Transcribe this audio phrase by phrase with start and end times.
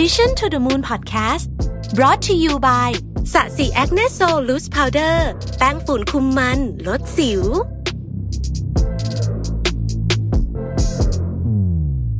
[0.00, 1.46] Mission to the Moon Podcast
[1.98, 2.90] brought to you by
[3.32, 5.28] ศศิ Acne Sol Loose Powder
[5.58, 7.42] แป้งฝุ่นคุมมัน ลดสิว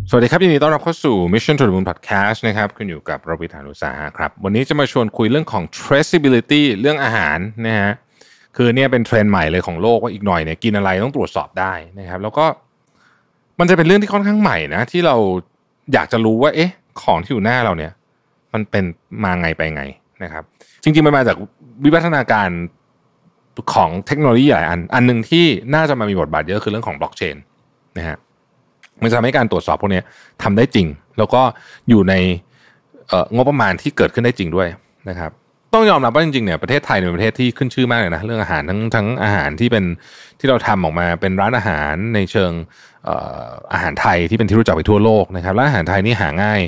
[0.09, 7.93] สวัสดีครับ ยินดีต้อนรับเข้าสู่ Mission to the Moon Podcast นะครับ คุณอยู่กับรวิศ หาญอุตสาหะครับ วันนี้จะมาชวนคุยเรื่องของ traceability เรื่องอาหารนะฮะ
[8.57, 12.45] คือเนี่ยเป็นเทรนด์ใหม่เลยของโลกว่าอีกหน่อยเนี่ยกินอะไรต้องตรวจสอบได้นะครับ แล้วก็
[13.59, 15.17] มันจะเป็นเรื่องที่ค่อนข้างใหม่นะ ที่เรา
[15.93, 16.73] อยากจะรู้ว่า เอ๊ะ
[17.03, 17.93] ของที่อยู่หน้าเราเนี่ย
[18.53, 18.85] มันเป็น
[19.25, 19.83] มาไงไปไง
[20.23, 20.45] นะครับ
[20.83, 21.37] จริงๆมันมาจาก
[21.85, 22.49] วิวัฒนาการ
[23.75, 27.37] ของเทคโนโลยีหลายอัน อันหนึ่งที่น่าจะมามีบทบาทเยอะคือเรื่องของบล็อกเชน
[27.99, 28.17] นะฮะ
[29.03, 30.03] มันจะทำให้การตรวจสอบพวกนี้
[30.43, 30.87] ทำได้จริง
[31.19, 31.43] แล้วก็
[31.89, 32.15] อยู่ใน
[33.37, 34.69] งบประมาณที่เกิดขึ้นได้จริงด้วย
[35.09, 35.31] นะครับ
[35.75, 39.85] ต้องยอมรับว่าจริงๆเนี่ยประเทศไทยเป็นประเทศที่ขึ้นชื่อมากเลยนะเรื่องอาหารทั้งทั้งอาหารที่เป็น
[40.39, 42.53] ที่เราทำออกมาเป็นร้านอาหารในเชิง
[43.73, 46.61] อาหารไทยที่เป็นที่รู้จักไปทั่วโลกนะครับ และอาหารไทยนี่หาง่าย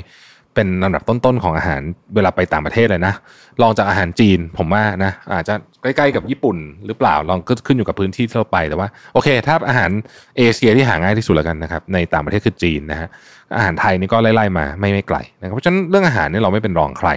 [0.55, 1.81] เป็นลำดับต้นๆของอาหาร
[2.15, 3.13] เวลาไปต่างประเทศเลยนะ
[3.61, 9.89] ลองจากอาหารจีนผมว่านะอาจจะใกล้ๆกับญี่ปุ่นหรือเปล่าลองก็ขึ้นอยู่กับพื้นที่ที่เราไปแต่ว่าโอเค ถ้าอาหาร
[10.37, 13.07] เอเชียที่หาง่ายที่สุดแล้วกันนะครับในต่างประเทศคือจีนนะฮะ
[13.55, 17.09] อาหารไทยนี่ก็ไล่ๆมาไม่ไม่ไกลนะครับเพราะฉะนั้นเรื่องอาหารเนี่ยเราไม่เป็นรองใคร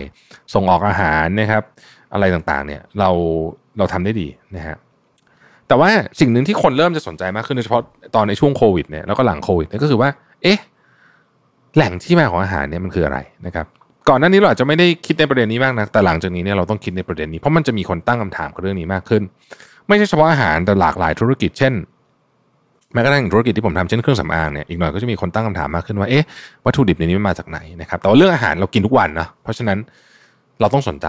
[0.54, 1.62] ส่งออกอาหารนะครับ
[2.12, 3.10] อะไรต่างๆเนี่ยเรา
[3.78, 4.76] เราทำได้ดีนะฮะ
[5.70, 5.90] แต่ว่า
[6.20, 7.82] สิ่งหนึ่งที่คนเริ่มจะสนใจมากขึ้นโดยเฉพาะ
[8.14, 10.10] ตอนในช่วงโควิดเนี่ยแล้วก็หลังโควิดเนี่ยก็คือว่า
[10.42, 10.58] เอ๊ะ
[11.76, 13.66] แหล่งที่มาของอาหารเนี่ยมันคืออะไรนะครับ
[14.08, 19.22] ก่อนหน้านี้เราอาจจะไม่ได้คิดในประเด็นนี้มากนะแต่หลังจากนี้เนี่ยเราต้องคิดในประเด็นนี้เพราะมันจะมีคนตั้งคำถามกับเรื่องนี้มากขึ้น
[19.88, 21.72] ไม่ใช่เฉพาะอาหารแต่หลากหลายธุรกิจเช่น
[22.92, 26.24] แม้กระทั่งธุรกิจที่ผมทำเช่นเครื่องสำอางเนี่ยอีกหน่อยก็จะมีคนตั้งคำถามมากขึ้นว่าเอ๊ะ
[26.64, 29.78] วัตถุดิบในนี้มันมาจากไหนนะครับแต่ว่าเรื่องอาหารเรากินทุกวันนะเพราะฉะนั้น
[30.60, 31.06] เราต้องสนใจ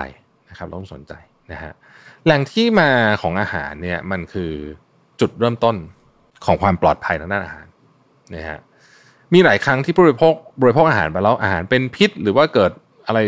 [0.49, 1.13] นะครับเราต้องสนใจ
[1.51, 1.71] นะฮะ
[2.25, 2.89] แหล่งที่มา
[3.21, 4.51] ของอาหารเนี่ยมันคือ
[5.19, 5.75] จุดเริ่มต้น
[6.45, 7.65] ของความปลอดภัยทางด้านอาหาร
[8.35, 8.59] นะฮะ
[9.33, 12.71] มีหลายครั้งที่บริโภคบริโภคอาหารไปแล้วอาหารเป็นพิษ หรือว่าเกิด
[13.07, 13.19] อะไร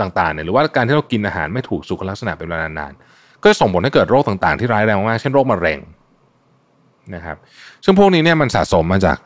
[0.00, 5.78] ต่างๆเนี่ยหรือว่าการที่เรากินอาหารไม่ถูกสุขลักษณะเป็นเวลานานๆก็ส่งผลให้เกิดโรคต่างๆ ที่ร้ายแรงมากเช่นโรคมะเร็ง
[7.14, 7.36] นะครับ
[7.84, 9.18] ซึ่งพวกนี้เนี่ยมันสะสมมาจาก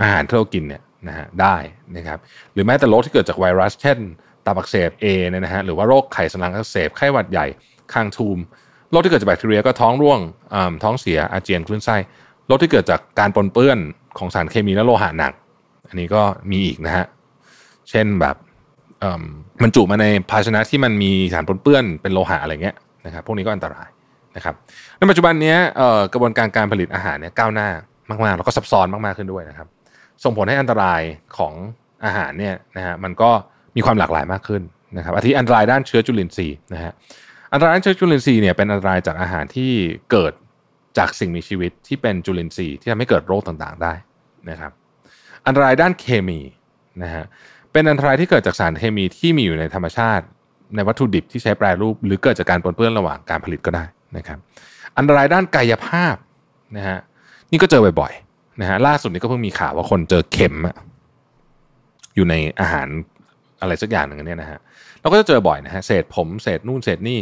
[0.00, 1.56] อาหารที่เรากินเนี่ยนะฮะได้
[1.96, 2.18] นะครับ
[2.52, 3.98] หรือแม้แต่โรคที่เกิดจากไวรัส เช่น
[4.46, 7.46] ตับอักเสบเอเนี่ยนะฮะหรือว่าโรคไขสันหลังอักเสบไข้หวัดใหญ่
[7.92, 8.38] คางทูม
[8.92, 10.20] โรคที่เกิดจากแบคทีเรียก็ท้องร่วง
[10.82, 11.96] ท้องเสียอาเจียนคลื่นไส้
[12.46, 13.78] โรคที่เกิดจากการปนเปื้อน
[14.18, 15.32] ของสารเคมีและโลหะหนัก
[15.88, 17.06] อันนี้ก็มีอีกนะฮะ
[17.90, 18.36] เช่นแบบ
[19.62, 22.76] มันจุมาในภาชนะที่มันมีสารปนเปื้อนเป็นโลหะอะไรเงี้ย
[23.06, 23.88] นะครับพวกนี้ก็อันตราย
[24.36, 24.54] นะครับ
[24.98, 25.56] ในปัจจุบันนี้
[26.12, 27.68] กระบวนการการผลิตอาหารเนี่ยก้าวหน้า
[28.24, 29.68] มากๆแล้วก็ซับซ้อนมากๆขึ้นด้วยนะครับ
[30.24, 31.00] ส่งผลให้อันตราย
[31.38, 31.54] ของ
[32.04, 33.30] อาหารเนี่ยนะฮะมันก็
[33.76, 34.62] มีความหลากหลายมากขึ้น
[34.96, 36.92] นะครับอาทิอันตรายด้านเชื้อจุลินทรีย์นะฮะ
[37.52, 39.70] อันตรายเชื้อจุลินทรีย์เนี่ยเป็นอันตรายจากอาหารที่
[40.10, 40.32] เกิด
[40.98, 43.92] จากสิ่งมีชีวิตที่เป็นจุลินทรีย์ที่ทำให้เกิดโรคต่างๆได้
[44.50, 44.72] นะครับ
[45.46, 46.40] อันตรายด้านเคมี
[47.02, 47.24] นะฮะ
[47.72, 50.24] เป็นอันตรายที่เกิดจากสารเคมีที่มีอยู่ในธรรมชาติ
[50.74, 53.84] ในวัตถุดิบที่ใช้แปรรูป หรือเกิดจากการปนเปื้อนระหว่างการผลิตก็ได้
[54.16, 54.38] นะครับ
[54.98, 56.16] อันตรายด้านกายภาพ
[56.76, 56.98] นะฮะ
[57.50, 60.54] นี่ก็เจอบ่อยๆนะฮะล่าสุดนี้ก็เพิ่งมีข่าวว่าคนเจอเข็ม
[62.14, 62.88] อยู่ในอาหาร
[63.60, 64.58] อะไรสักอย่างหนึ่งเนี่ยนะฮะ
[65.00, 67.18] เราก็จะเจอบ่อยนะฮะเศษผมเศษนู่นเศษนี่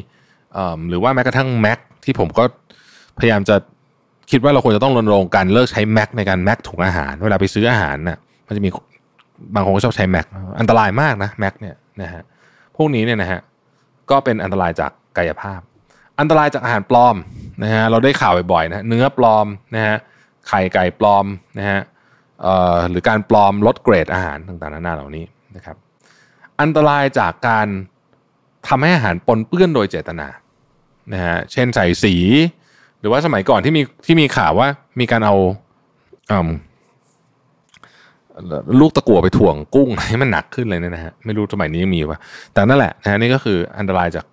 [0.89, 2.45] หรือว่าแม้กระทั่งแม็กที่ผมก็
[3.19, 3.57] พยายามจะ
[4.31, 8.71] คิดว่าเราควรจะต้องรณรงค์การเลิกใช้แม็กในการแม็กถุงอาหาร เวลาไปซื้ออาหารนะ่ะมันจะมี
[9.55, 10.27] บางคนก็ชอบใช้แม็ก
[10.61, 12.23] อันตรายมากนะแม็กเนี่ยนะฮะ
[12.77, 13.41] พวกนี้เนี่ยนะฮะ
[14.11, 15.61] ก็เป็นอันตรายจากกายภาพ
[16.21, 17.17] อันตรายจากอาหารปลอม
[17.63, 19.97] นะฮะเราได้ข่าวบ่อยๆนะเนื้อปลอมนะฮะ
[20.49, 21.27] ไข่ไก่ปลอม
[21.59, 21.81] นะฮะ
[22.91, 25.25] หรือการปลอมลดเกรดอาหารต่างๆนานาเหล่านี้
[25.57, 25.77] นะครับ
[26.61, 27.69] อันตรายจากการ
[28.69, 30.29] ทำให้อาหารปนเปื้อนโดยเจตนา
[31.13, 32.15] นะฮะเช่นใส่สี
[33.01, 34.69] หรือว่าสมัยก่อนที่มีที่มีข่าวว่า
[35.01, 35.35] มีการเอา
[38.81, 42.21] ลูกตะกั่วไปถ่วงกุ้งให้มันหนักขึ้นเลยนะฮะไม่รู้สมัยนี้ยังมีวะ
[42.53, 44.25] แต่นั่นแหละนะฮะนี่ก็คืออันตรายจาก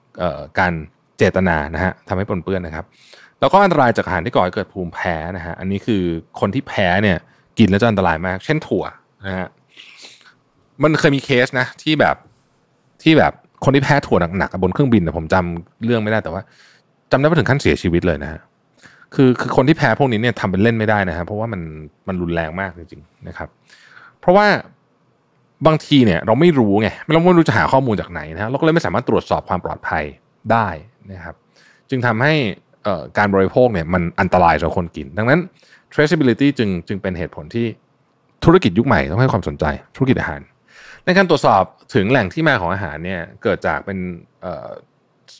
[0.59, 0.73] การ
[1.17, 2.85] เจตนานะฮะทำให้ปนเปื้อนนะครับ
[3.39, 6.03] แล้วก็อันตรายจากอาหารที่ก่อให้เกิดภูมิแพ้นะฮะอันนี้คือ
[6.39, 7.17] คนที่แพ้เนี่ย
[7.59, 8.83] กินแล้วจะอันตรายมาก เช่นถั่ว
[9.25, 9.47] นะฮะ
[10.83, 12.15] มันเคยมีเคสนะที่แบบ
[13.03, 16.41] ที่แบบ คนที่แพ้ถั่วหนักๆบนเครื่องบินแต่ผมจำเรื่องไม่ได้แต่ว่า
[17.11, 18.39] จำได้ว่าถึงขั้นเสียชีวิตเลยนะฮะ
[19.15, 21.61] คือคือคนที่แพ้พวกนี้เนี่ยทำเป็นเล่นไม่ได้นะฮะเพราะว่ามัน
[22.07, 23.49] มันรุนแรงมากจริงๆนะครับ
[24.19, 24.47] เพราะว่า
[25.67, 30.03] บางทีเนี่ยเราไม่รู้ไงเราไม่รู้จะหาข้อมูลจากไหนนะฮะเราก็เลยไม่สามารถตรวจสอบความปลอดภัย
[30.51, 30.67] ได้
[31.11, 31.35] นะครับ
[31.89, 32.33] จึงทำให้
[33.17, 35.39] การบริโภคเนี่ยมันอันตรายสำหรับคนกิน ดังนั้น
[35.93, 37.65] traceability จึงจึงเป็นเหตุผลที่
[38.45, 39.65] ธุรกิจยุคใหม่ต้องให้ความสนใจ
[39.95, 40.41] ธุรกิจอาหาร
[41.07, 41.63] ในการตรวจสอบ
[41.95, 43.97] ถึงแหล่งที่มาของอาหารเนี่ยเกิดจากเป็น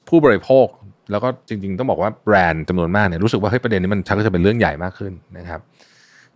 [0.09, 0.67] ผู้บริโภค
[1.11, 5.59] แล้วก็จริง ๆ ต้องบอกว่าแบรนด์จำนวนมากเนี่ยรู้สึกว่าเฮ้ยประเด็นนี้มันชักจะเป็นเรื่องใหญ่มากขึ้นนะครับ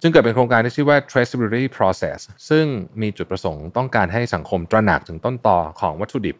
[0.01, 2.19] จึงเกิดเป็นโครงการที่ชื่อว่า traceability process
[2.49, 2.65] ซึ่ง
[3.01, 6.35] มีจุดประสงค์ต้องการให้สังคมตระหนักถึงต้นต่อของวัตถุดิบ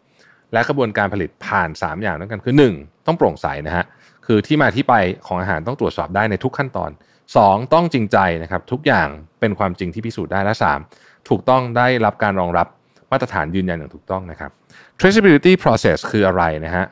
[0.54, 3.08] และกระบวนการผลิตผ่าน 3 อย่างด้วยกันคือ 1.
[3.08, 3.86] ต้องโปร่งใสนะฮะ
[4.26, 4.94] คือที่มาที่ไป
[5.28, 6.92] ของอาหารต้องตรวจสอบได้ในทุกขั้นตอน
[7.32, 7.74] 2.
[7.74, 9.08] ต้องจริงใจนะครับทุกอย่าง
[9.40, 10.54] เป็นความจริงที่พิสูจน์ได้และ
[10.92, 11.30] 3.
[11.30, 12.68] ถูกต้องได้รับการรองรับ
[13.12, 14.52] มาตรฐานยืนยันอย่างถูกต้องนะครับ
[15.00, 16.86] traceability process คืออะไรนะฮะ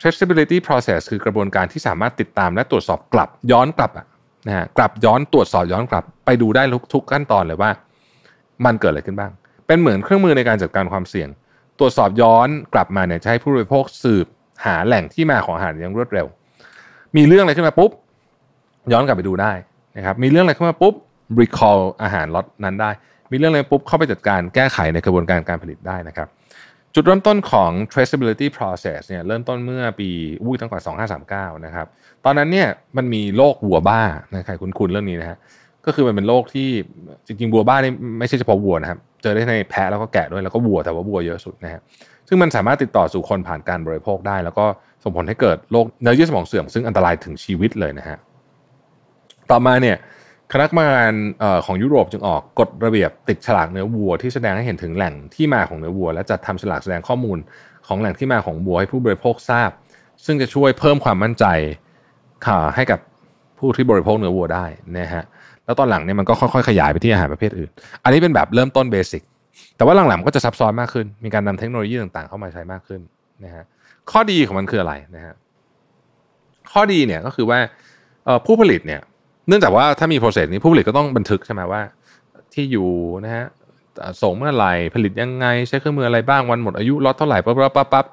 [0.00, 3.90] traceability process คือกระบวนการที่สามารถติดตามและตรวจสอบกลับย้อนกลับ
[4.46, 6.62] นะฮะกลับย้อนตรวจสอบย้อนกลับ ไปดูได้
[6.92, 7.70] ทุกขั้นตอนเลยว่า
[8.64, 9.32] มันเกิดอะไรขึ้นบ้าง
[9.66, 11.28] เป็นเหมือนเครื่องมือในการจัดการความเสี่ยง
[11.78, 14.26] ตรวจสอบย้อนกลับมาเนี่ยให้ผู้บริโภคสืบ
[14.66, 16.26] หาแหล่งที่มาของอาหารอย่างรวดเร็ว
[17.16, 17.90] มีเรื่องอะไรขึ้นมาปุ๊บ
[18.92, 19.52] ย้อนกลับไปดูได้
[19.96, 20.94] นะครับมีเรื่องอะไรขึ้นมาปุ๊บ
[21.40, 22.90] recall อาหารล็อตนั้นได้
[23.30, 26.28] มีเรื่องอะไรปุ๊บเข้าไปจัดการแก้ไขในกระบวนการการผลิตได้นะครับ
[26.94, 30.08] จุดเริ่มต้นของ traceability process เนี่ยเริ่มต้นเมื่อปี
[30.42, 30.78] อุ้ยตั้งแต่
[31.56, 31.86] 2539 นะครับ
[32.24, 35.38] ตอนนั้นเนี่ยมันมีโรควัวบ้านะใครคุ้นๆเรื่องนี้นะฮะ
[35.86, 36.68] ก็คือมันเป็นโรคที่
[37.26, 41.80] จริงๆวัวบ้านี่ไม่ใช่เฉพาะวัวนะครับ เจอได้ในแพะแล้วก็แกะด้วยแล้วก็วัวแต่ว่าวัวเยอะสุดนะฮะ
[42.28, 44.64] ซึ่งมันสามารถติดต่อสู่คนผ่านการบริโภคได้ แล้วก็
[45.04, 48.18] ส่งผลให้เกิดโรคเนื้อเยื่อสมองเสื่อมซึ่งอันตรายถึงชีวิตเลยนะฮะ
[49.50, 49.96] ต่อมาเนี่ย
[50.52, 51.14] คณะกรรมการ
[51.66, 57.38] ของยุโรปจึงออกกฎระเบียบติดฉลากเนื้อวัวที่แสดงให้เห็นถึงแหล่งที่มาของเนื้อวัว และจัดทำฉลากแสดงข้อมูล
[57.86, 59.70] ของแหล่งที่มาของวัวให้ผู้บริโภคทราบ
[60.24, 61.44] ซึ่งจะช่วยเพิ่มความมั่นใจ
[62.74, 62.98] ให้กับ
[63.58, 64.66] ผู้ที่บริโภคเนื้อวัวได้
[64.98, 65.24] นะฮะ
[65.64, 67.70] แล้วตอนหลังเนี่ยมันก็ค่อยๆขยายไปที่อาหารประเภทอื่น
[68.04, 69.22] อันนี้เป็นแบบเริ่มต้นเบสิก
[69.76, 73.00] แต่ว่าหลังๆก็จะซับซ้อนมากขึ้น มีการนำเทคโนโลยีต่างๆ เข้ามาใช้มากขึ้น
[73.44, 73.64] นะฮะ
[74.10, 75.34] ข้อดีของมันคืออะไรนะฮะ
[76.72, 77.58] ข้อดีเนี่ยก็คือว่า
[78.46, 79.00] ผู้ผลิตเนี่ย
[79.48, 81.82] เนื่องจากว่าถ้ามีโปรเซสนี้ผู้ผลิตก็ต้องบันทึกใช่ไหมว่า
[82.54, 82.90] ที่อยู่
[83.24, 83.46] นะฮะ
[84.22, 88.06] ส่งเมื่อไหร่ผลิตยังไง ใช้เครื่องมืออะไรบ้างวันหมดอายุล็อตเท่าไหร่ปั๊บปั๊บปั๊บปั๊บ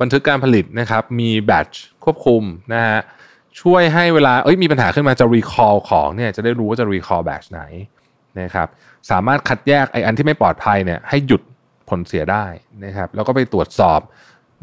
[0.00, 2.42] บันทึกการผลิตนะครับมีแบตช์ควบคุม
[2.74, 2.98] นะฮะ
[3.60, 7.62] ช่วยให้เวลาเอ้ยมีปัญหาขึ้นมาจะรีคอลของเนี่ยจะได้รู้ว่าจะรีคอลแบตช์ไหน
[8.40, 8.68] นะครับ
[9.10, 11.42] สามารถคัดแยกไอ้อันที่ไม่ปลอดภัยเนี่ยให้หยุด
[11.88, 12.44] ผลเสียได้
[12.84, 14.00] นะครับแล้วก็ไปตรวจสอบ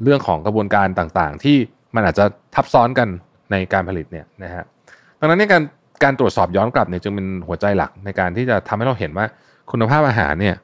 [0.03, 1.57] เรื่องของกระบวนการต่างๆ ที่
[1.95, 2.25] มันอาจจะ
[2.55, 3.07] ทับซ้อนกัน
[3.51, 4.63] ในการผลิตเนี่ยนะฮะ
[5.19, 5.61] ดังนั้นในการ
[6.03, 9.25] การตรวจสอบย้อนกลับเนี่ยจึงเป็นหัวใจหลักในการที่จะทำให้เราเห็นว่า
[9.71, 10.55] คุณภาพอาหารเนี่ย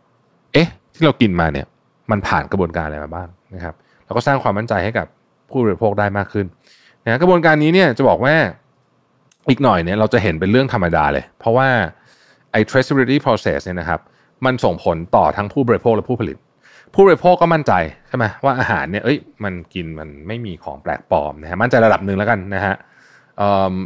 [0.53, 1.65] เอ๊ะ ที่เรากินมาเนี่ย
[2.11, 5.07] มันผ่านกระบวนการอะไรมาบ้างนะครับ แล้วก็สร้างความมั่นใจให้กับ
[5.49, 6.45] ผู้บริโภคได้มากขึ้น
[7.03, 8.35] นะกระบวนการนี้เนี่ยจะบอกว่า
[9.49, 11.67] อีกหน่อยเนี่ยเราจะเห็นเป็นเรื่องธรรมดาเลย เพราะว่า
[12.51, 13.99] ไอ้ traceability process เนี่ยนะครับ
[14.45, 16.37] มันส่งผลต่อทั้งผู้บริโภคและผู้ผลิต
[16.93, 17.73] ผู้บริโภคก็มั่นใจ
[18.07, 22.75] ใช่ไหมว่าอาหารเนี่ยเอ้ยมันกินมันไม่มีของแปลกปลอมนะฮะมั่นใจระดับหนึ่งแล้วกันนะฮะ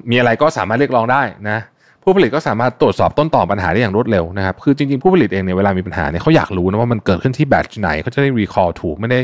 [0.09, 1.59] มีอะไรก็สามารถเรียกร้องได้นะ
[2.03, 9.19] ผู้ผลิตก็สามารถตรวจสอบต้นต่อปัญหาได้อย่างรวดเร็วนะครับคือจริงๆผู้ผลิตเองเนี่ยเวลามีปัญหาเนี่ยเขาอยากรู้นะว่ามันเกิดขึ้นที่แบตไหนเขาจะได้รีคอร์ถูกไม่ได้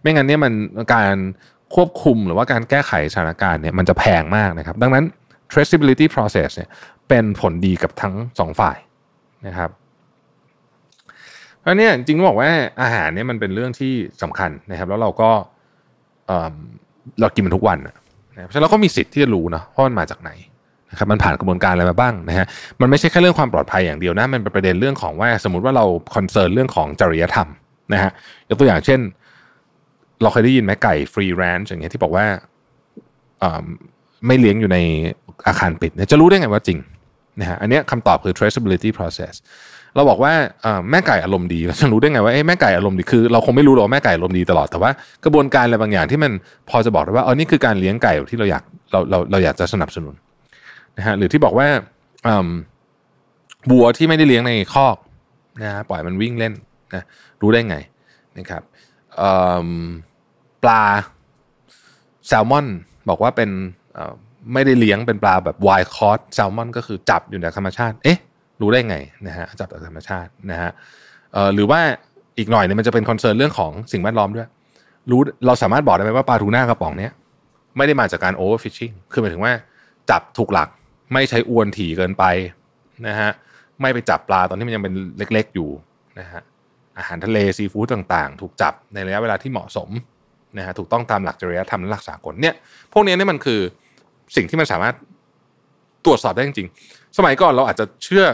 [0.00, 0.52] ไม่งั้นเนี่ยมัน
[0.94, 1.16] การ
[1.74, 5.04] ควบคุมหรือว่าการแก้ไขสถานการณ์เนี่ยมันจะแพงมากนะครับ ดังนั้น
[5.52, 6.68] traceability process เนี่ย
[7.08, 8.78] เป็นผลดีกับทั้งสองฝ่าย
[9.46, 9.70] นะครับ
[11.60, 12.50] เพราะเนี่ยจริงๆบอกว่า
[12.82, 13.92] อาหารเนี่ยมันเป็นเรื่องที่
[14.22, 15.30] สำคัญนะครับ แล้วเราก็
[17.20, 17.78] เรากินมันทุกวัน
[18.44, 20.30] เพราะฉะนั้นเราก็มีสิทธิ์ที่จะรู้นะว่ามันมาจากไหน
[20.90, 22.46] นะครับมันผ่านกระบวนการอะไรมาบ้างนะฮะ
[22.80, 25.84] มันไม่ใช่แค่เรื่องความปลอดภัยอย่างเดียวนะมันเป็นประเด็นเรื่องของว่าสมมติว่าเรา
[26.14, 27.48] คอนเซิร์นเรื่องของจริยธรรม
[27.92, 28.10] นะฮะ
[28.48, 29.00] ยกตัวอย่างเช่น
[30.22, 32.26] เราเคยได้ยินไหมไก่ฟรีแรนช์อย่างเงี้ยที่บอกว่า
[34.26, 34.78] ไม่เลี้ยงอยู่ใน
[35.46, 36.78] อาคารปิดจะรู้ได้ไงว่าจริง
[37.40, 39.34] นะฮะอันนี้คำตอบคือ traceability process
[39.96, 40.32] เราบอกว่า
[40.90, 44.90] แม่ไก่อารมณ์ดีเราจะรู้ได้ไงว่าแม่ไก่อารมณ์ดีคือเราคงไม่รู้หรอกแม่ไก่อารมณ์ดีตลอดแต่ว่า
[45.24, 46.32] กระบวนการอะไรบางอย่างที่มัน
[46.70, 50.14] พอจะบอกได้ว่าเออนี่คือการเลี้ยงไก่ที่เราอยากเราเราเราอยากจะสนับสนุน
[50.96, 51.66] นะฮะหรือที่บอกว่า
[53.70, 54.96] บัวที่ไม่ได้เลี้ยงในคอก
[55.62, 56.52] นะฮะปล่อยมันวิ่งเล่น
[56.94, 57.04] นะ
[57.40, 57.76] รู้ได้ไง
[58.38, 58.62] นะครับ
[60.62, 60.82] ปลา
[62.26, 62.66] แซลมอน
[63.08, 63.50] บอกว่าเป็น
[64.52, 68.18] ไม่ได้เลี้ยงเป็นปลาแบบวคอร์สแซลมอนก็คือจับอยู่ในธรรมชาติ เอ๊ะ
[68.60, 70.70] รู้ได้ไงนะฮะจับจากธรรมชาตินะฮะ
[71.54, 71.80] หรือว่า
[72.38, 74.48] อีกหน่อยเนี่ยมันจะเป็น concern เรื่องของสิ่งแวดล้อมด้วย
[75.10, 77.12] รู้เราสามารถบอกได้ไหมว่าปลาทูน่ากระป๋องเนี้ย
[77.76, 79.52] ไม่ได้มาจากการ overfishing คือหมายถึงว่า
[80.10, 80.68] จับถูกหลัก
[81.12, 82.24] ไม่ใช้อวนถี่เกินไป
[83.06, 83.30] นะฮะ
[83.80, 85.70] ไม่ไปจับปลาตอนที่มันยังเป็นเล็กๆอยู่
[86.20, 86.40] นะฮะ
[86.98, 89.90] อาหารทะเลซีฟู้ดต่างๆ ถูกจับในระยะเวลาที่เหมาะสม
[90.58, 92.54] นะฮะถูกต้องตามหลักจริยธรรมและหลักสากลเนี่ย
[92.92, 93.60] พวกนี้นี่มันคือ
[94.36, 94.94] สิ่งที่มันสามารถ
[96.04, 98.24] ตรวจสอบได้จริงๆ สมัยก่อนเราอาจจะเชื่อ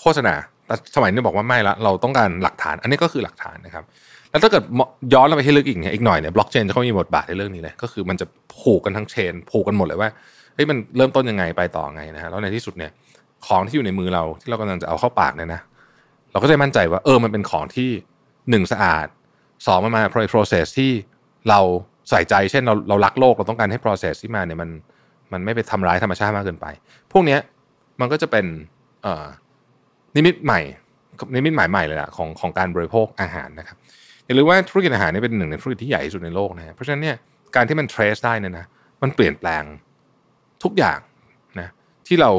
[0.00, 0.34] โฆษณา
[0.66, 3.84] แต่สมัยนี้บอกว่าไม่ละเราต้องการหลักฐาน อันนี้ก็คือหลักฐานนะครับ
[4.30, 4.62] แล้วถ้าเกิด
[5.14, 8.26] ย้อนเราไปให้ลึกอีกเนี่ยอีกหน่อยเนี่ยบล็อกเชนจะเข้ามีบทบาทในเรื่องนี้เลยก็คือมันจะ
[8.60, 10.10] ผูกกันทั้งเชนผูกกันหมดเลยว่า
[10.54, 12.90] เฮ้ยมันเริ่มต้นยังไงไปต่อไงนะฮะแล้วในที่สุดเนี่ย
[13.46, 15.60] ของที่อยู่ในมือเราที่เรากำลังจะเอาเข้าปากเนี่ยนะ
[16.32, 17.90] เราก็จะมั่นใจว่าเออมันเป็นของที่
[18.50, 19.06] หนึ่งสะอาด
[19.66, 20.02] สองมันมา
[20.34, 20.90] process ที่
[21.48, 21.60] เรา
[22.10, 24.70] ใส่ใจเช่นเราเรารักโลกเราต้องการให้ process ที่มาเนี่ยมัน
[25.32, 26.66] มันไม่ไปทำร้ายธรรมชาติมากเกินไป
[27.12, 27.40] พวกเนี้ย
[28.00, 28.46] มันก็จะเป็น
[30.16, 30.60] นิมิตใหม่
[31.36, 33.76] นิมิตหมายใหม่เลยล่ะของของการบริโภคอาหารนะครับ
[34.26, 37.16] อย่าลืมว่าธุรกิจอาหารนี่เป็นหนึ่งในธุรกิจที่ใหญ่ที่สุดในโลกนะเพราะฉะนั้นเนี่ย
[37.54, 38.66] การที่มัน trace ได้เนี่ยนะ
[39.02, 39.62] มันเปลี่ยนแปลง
[40.62, 40.98] ทุกอย่าง
[41.60, 41.68] นะ
[42.06, 42.30] ที่เรา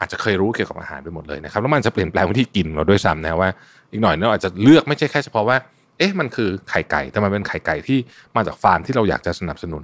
[0.00, 3.50] อาจจะเคยรู้เกี่ยวกับอาหารไปหมดเลยนะครับแล้วมันจะเปลี่ยนแปลงวิธีกินเราด้วยซ้ำนะว่า
[3.90, 5.56] อีกหน่อยเราอาจจะเลือกไม่ใช่แค่เฉพาะว่า
[5.98, 7.98] เอ๊ะมันคือไข่ไก่แต่มันเป็นไข่ไก่ที่
[8.36, 9.82] มาจากฟาร์มที่เราอยากจะสนับสนุน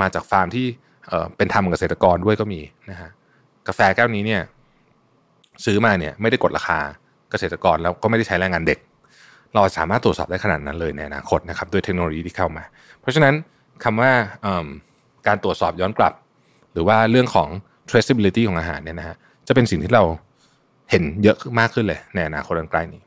[0.00, 0.66] มาจากฟาร์มที่
[1.08, 3.10] เเป็นธรรมเกษตรกรด้วยก็มีนะฮะ
[3.68, 4.42] กาแฟแก้วนี้เนี่ย
[5.64, 6.78] ซื้อมาเนี่ยไม่ได้กดราคา
[7.30, 8.78] เกษตรกรแล้วก็ไม่ได้ใช้แรงงานเด็ก
[9.54, 12.64] เราสามารถตรวจสอบได้ขนาดนั้นเลยในอนาคตนะครับด้วยเทคโนโลยีที่เข้ามา
[13.00, 13.34] เพราะฉะนั้น
[13.84, 14.12] คำว่า
[15.26, 16.12] การตรวจสอบย้อนกลับ
[16.72, 17.48] หรือว่าเรื่องของ
[17.90, 19.16] traceability ของอาหารเนี่ยนะฮะ
[19.48, 20.04] จะเป็นสิ่งที่เรา
[20.90, 23.02] เห็นเยอะมากขึ้นเลยในอนาคตอันใกล้นี้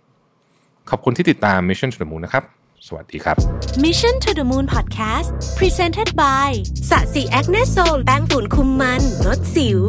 [0.89, 2.43] ขอบคุณที่ติดตาม Mission to the Moon นะครับ
[2.87, 3.35] สวัสดีครับ
[3.85, 5.27] Mission to the Moon Podcast
[5.59, 6.49] Presented by
[6.89, 9.81] สะสีแอคเนโซลแป้งฝุ่นคุมมันลดสิว